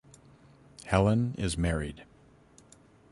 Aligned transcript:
Hellen 0.87 1.35
is 1.37 1.59
married. 1.59 2.05